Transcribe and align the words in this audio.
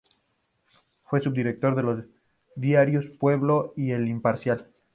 Fue 1.03 1.21
Subdirector 1.21 1.75
de 1.75 1.83
los 1.83 2.03
diarios 2.55 3.07
"Pueblo" 3.07 3.71
y 3.77 3.91
"El 3.91 4.07
Imparcial". 4.07 4.67